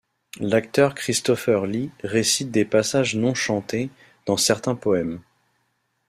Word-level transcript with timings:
L'acteur 0.39 0.95
Christopher 0.95 1.67
Lee 1.67 1.91
récite 2.03 2.49
des 2.49 2.65
passages 2.65 3.15
non 3.15 3.35
chantés, 3.35 3.91
dans 4.25 4.35
certains 4.35 4.73
poèmes. 4.73 5.21